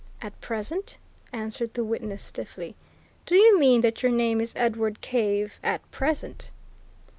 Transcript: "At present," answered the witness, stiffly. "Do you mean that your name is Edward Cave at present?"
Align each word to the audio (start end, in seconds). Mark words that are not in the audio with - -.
"At 0.19 0.41
present," 0.41 0.97
answered 1.31 1.75
the 1.75 1.83
witness, 1.83 2.23
stiffly. 2.23 2.75
"Do 3.27 3.35
you 3.35 3.59
mean 3.59 3.81
that 3.81 4.01
your 4.01 4.11
name 4.11 4.41
is 4.41 4.55
Edward 4.55 4.99
Cave 4.99 5.59
at 5.61 5.91
present?" 5.91 6.49